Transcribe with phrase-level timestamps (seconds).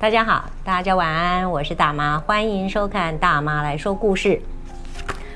[0.00, 4.40] 大家好，大家晚安，我是大妈，欢迎收看大妈来说故事。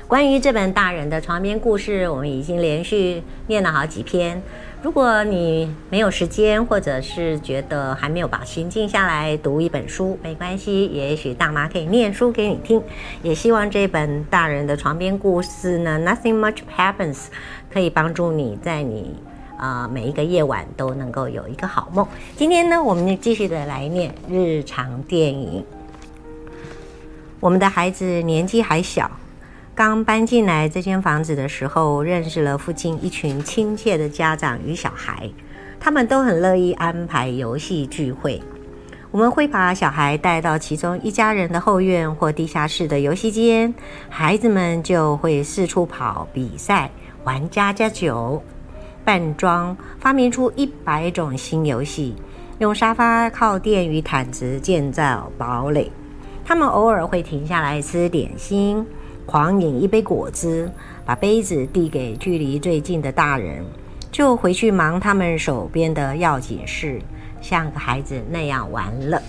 [0.07, 4.41] 关于这本大人的床边故事，我们已经连续念了好几篇。
[4.81, 12.81] 如果你没有时间，或者是觉得还没有把心静下来读一本书，没关系，也许大妈可以念书给你听。
[13.21, 17.27] 也希望这本大人的床边故事呢，Nothing much happens，
[17.71, 19.15] 可以帮助你在你。
[19.57, 22.05] 啊、每一个夜晚都能够有一个好梦。
[22.35, 25.63] 今天呢，我们就继续的来念日常电影。
[27.39, 29.09] 我们的孩子年纪还小，
[29.75, 35.29] 刚搬进来这间房子的时候，认识了附近一群亲切的家长与小孩，
[35.79, 38.41] 他们都很乐意安排游戏聚会。
[39.11, 43.73] 我们会把小孩带到其中一家人的后院或地下室的游戏间，
[44.09, 46.89] 孩子们就会四处跑、比赛、
[47.23, 48.43] 玩家家酒。
[49.05, 52.15] 扮装，发明出一百种新游戏，
[52.57, 55.91] 用沙发、靠垫与毯子建造堡垒。
[56.43, 58.83] 他们偶尔会停下来吃点心，
[59.27, 60.69] 狂饮一杯果汁，
[61.05, 63.63] 把杯子递给距离最近的大人，
[64.11, 66.99] 就回去忙他们手边的要紧事，
[67.41, 69.21] 像个孩子那样玩乐。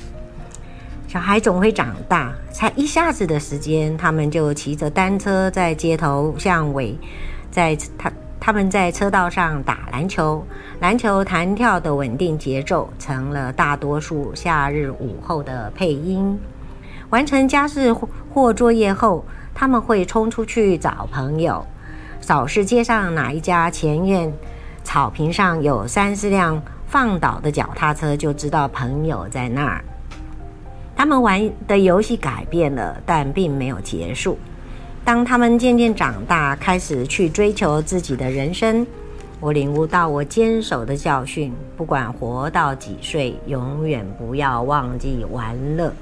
[1.06, 6.98] 小孩总会长大，才一下子的时间，他们就骑着单车在街头巷尾，
[7.50, 8.10] 在他。
[8.46, 10.40] 他们在车道上打篮球，
[10.78, 16.38] 篮球弹跳的稳定节奏成了大多数夏日午后的配音。
[17.10, 17.92] 完成家事
[18.32, 21.66] 或作业后，他们会冲出去找朋友，
[22.20, 24.32] 扫视街上哪一家前院
[24.84, 29.84] 草坪上有三四辆放倒的脚踏车，就知道朋友在那儿。
[30.94, 34.38] 他们玩的游戏改变了，但并没有结束。
[35.06, 38.84] 当他们渐渐长大，开始去追求自己的人生，
[39.38, 45.92] 我领悟到我坚守的教训：不管活到几岁，永远不要忘记玩乐。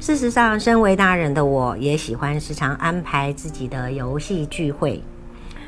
[0.00, 5.02] 事实上，身为大人的我也喜欢时常安排自己的游戏聚会，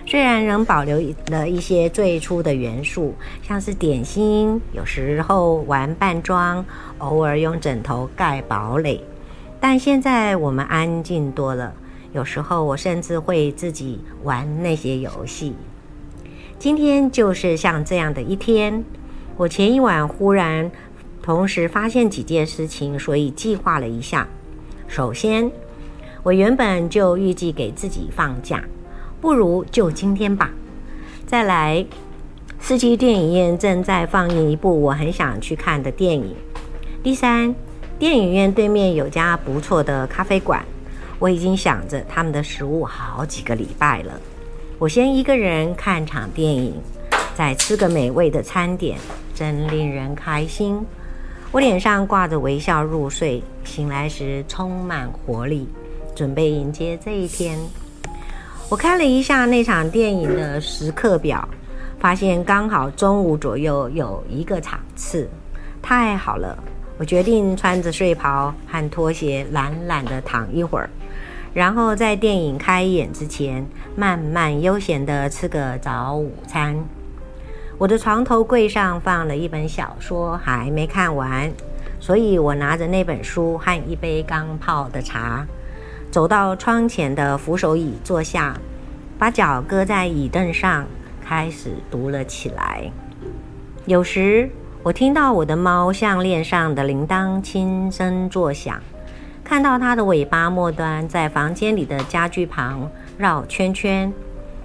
[0.06, 6.65] 虽然仍保留了一些最初的元素，像是点心，有时候玩扮装，
[7.00, 9.05] 偶尔用枕头盖堡垒，
[9.61, 11.75] 但现在我们安静多了。
[12.16, 15.53] 有时候我甚至会自己玩那些游戏。
[16.59, 18.82] 今天就是像这样的一天。
[19.37, 20.71] 我前一晚忽然
[21.22, 24.26] 同时发现几件事情，所以计划了一下。
[24.88, 25.53] 首先，
[26.22, 28.65] 我原本就预计给自己放假，
[29.21, 30.50] 不如就今天吧。
[31.26, 31.84] 再来，
[32.59, 36.34] 四季电影院正在放映一部我很想去看的电影。
[37.03, 37.55] 第三，
[37.99, 40.65] 电影院对面有家不错的咖啡馆。
[41.19, 44.12] 我已经想着他们的食物好几个礼拜了。
[44.78, 46.75] 我先一个人看场电影，
[47.34, 48.99] 再吃个美味的餐点，
[49.34, 50.84] 真令人开心。
[51.53, 55.66] 我脸上挂着微笑入睡，醒来时充满活力，
[56.15, 57.59] 准备迎接这一天。
[58.69, 61.49] 我看了一下那场电影的时刻表，
[61.99, 65.26] 发现刚好中午左右有一个场次，
[65.81, 66.59] 太好了！
[66.99, 70.91] 我决定穿着睡袍和拖鞋，懒懒地躺一会儿。
[71.56, 76.77] 然后在电影开演之前，慢慢悠闲地吃个早午餐。
[77.78, 81.50] 我的床头柜上放了一本小说，还没看完，
[81.99, 85.47] 所以我拿着那本书和一杯刚泡的茶，
[86.11, 88.61] 走到窗前的扶手椅坐下，
[89.19, 90.84] 把脚搁在椅凳上，
[91.25, 92.93] 开始读了起来。
[93.87, 94.50] 有时
[94.83, 98.78] 我听到我的猫项链上的铃铛轻声作响。
[99.49, 104.12] 看到它的尾巴末端在房间里的家具旁绕圈圈，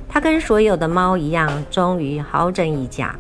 [0.10, 3.12] 它跟所有的猫一样，终于好整以暇、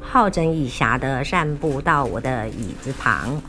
[0.00, 3.42] 好整以暇地散步到我的椅子旁。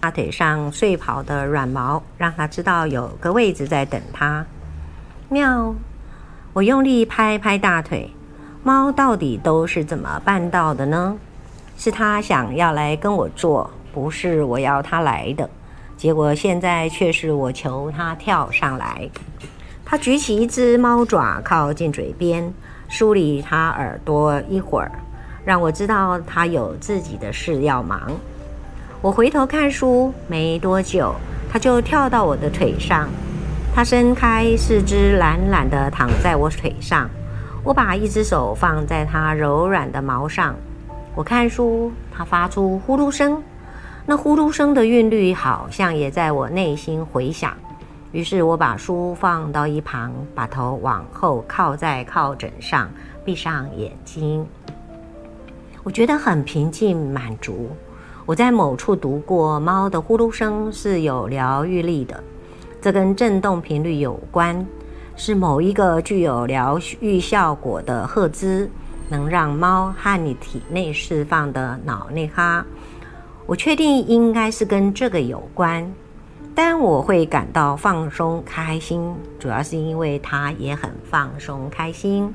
[0.00, 4.46] 大腿上睡袍的软毛让它知道有个位置在等它。
[5.28, 5.74] 喵！
[6.54, 8.10] 我用力拍拍大腿，
[8.62, 11.18] 猫到底都是怎么办到的呢？
[11.76, 13.70] 是它想要来跟我坐。
[13.92, 15.48] 不是我要他来的，
[15.96, 19.08] 结果现在却是我求他跳上来。
[19.84, 22.52] 他举起一只猫爪靠近嘴边，
[22.88, 24.92] 梳理他耳朵一会儿，
[25.44, 28.12] 让我知道他有自己的事要忙。
[29.02, 31.14] 我回头看书，没多久，
[31.50, 33.08] 他就跳到我的腿上。
[33.74, 37.08] 他伸开四肢，懒懒地躺在我腿上。
[37.62, 40.54] 我把一只手放在他柔软的毛上。
[41.14, 43.42] 我看书，他发出呼噜声。
[44.06, 47.54] 那呼噜声的韵律好像也在我内心回响，
[48.12, 52.90] 于是我把书放到一旁，把头往后靠在靠枕上，
[53.24, 54.44] 闭上眼睛。
[55.82, 57.70] 我觉得很平静满足。
[58.26, 62.22] 我在某处读过，猫的呼噜声是有疗愈力的，
[62.80, 64.66] 这跟振动频率有关，
[65.16, 68.70] 是某一个具有疗愈效果的赫兹，
[69.08, 72.64] 能让猫和你体内释放的脑内哈。
[73.50, 75.92] 我确定应该是跟这个有关，
[76.54, 82.32] 但我会感到放松开心，主要是因为它也很放松开心。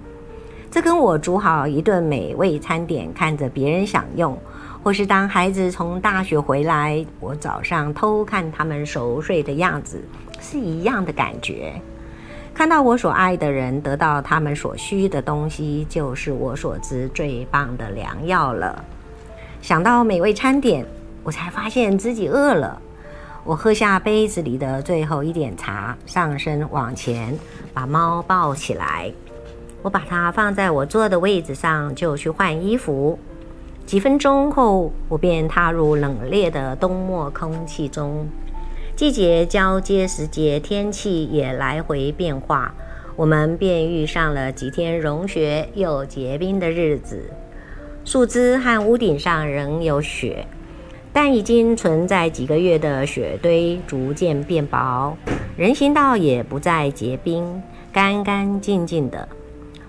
[0.70, 4.38] 这跟我煮好一顿美味餐点，看着别人享用，
[4.84, 10.04] 或是当孩子从大学回来，我早上偷看他们熟睡的样子，
[10.42, 11.80] 是一样的感觉。
[12.54, 18.84] 看到我所爱的人得到他们所需的东西，就是我所知最棒的良药了。
[19.62, 20.86] 想到美味餐点，
[21.26, 22.80] 我才发现自己饿了。
[23.44, 27.36] 我喝下杯子里的最后一点茶，上身往前，
[27.74, 29.12] 把猫抱起来。
[29.82, 33.18] 我把它放在我坐的位置上，就去换衣服。
[33.88, 38.28] 几分钟后，我便踏入冷冽的冬末空气中。
[38.96, 42.74] 季节交接时节，天气也来回变化，
[43.16, 47.32] 我们便遇上了几天融雪又结冰的日子。
[48.04, 50.48] 树枝和屋顶上仍有雪，
[51.16, 55.16] 但已经存在几个月的雪堆逐渐变薄，
[55.56, 57.64] 人行道也不再结冰，
[57.94, 59.26] 干干净净的。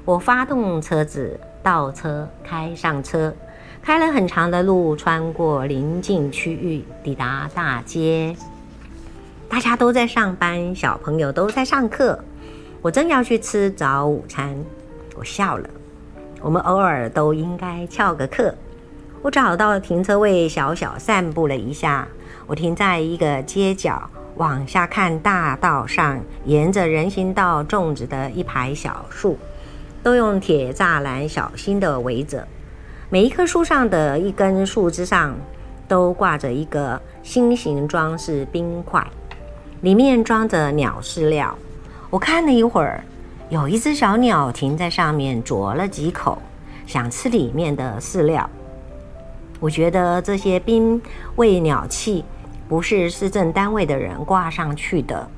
[0.04, 3.34] 我发动车子，倒车，开上车，
[3.82, 8.36] 开了很长的路，穿过邻近区域，抵达大街。
[9.48, 12.16] 大家都在上班，小朋友都在上课。
[12.80, 14.56] 我正要去吃早午餐，
[15.16, 15.68] 我笑了。
[16.40, 18.54] 我们偶尔都应该翘个课。
[19.26, 22.06] 我找到了停车位，小小散步了一下。
[22.46, 29.36] 我停在一个街角，往下看大道上，沿着人行道种植的一排小树。
[30.00, 32.46] 都用铁栅栏小心地围着，
[33.10, 35.36] 每一棵树上的一根树枝上
[35.88, 39.04] 都挂着一个心形装饰冰块，
[39.80, 41.52] 里面装着鸟饲料。
[42.10, 43.02] 我看了一会儿，
[43.48, 46.40] 有一只小鸟停在上面啄了几口，
[46.86, 48.48] 想吃里面的饲料。
[49.58, 51.00] 我觉得这些冰
[51.36, 52.24] 喂鸟器
[52.68, 55.28] 不是市政单位的人挂上去的。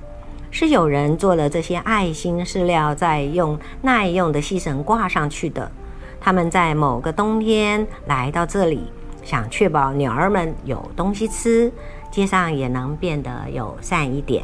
[0.50, 5.70] 是有人做了这些爱心饲料，再用耐用的细绳挂上去的。
[6.20, 8.91] 他们在某个冬天来到这里，
[9.23, 11.71] 想确保鸟儿们有东西吃，
[12.11, 14.43] 街上也能变得友善一点。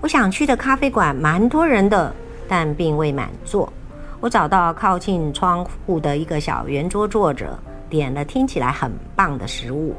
[0.00, 2.12] 我想去的咖啡馆蛮多人的，
[2.48, 3.70] 但并未满座。
[4.18, 7.56] 我找到靠近窗户的一个小圆桌坐着，
[7.92, 9.94] 点了听起来很棒的食物，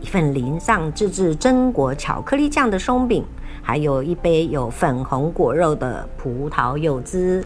[0.00, 3.22] 一份淋上自制榛果巧克力酱的松饼。
[3.62, 7.42] 还有一杯有粉红果肉的葡萄柚汁。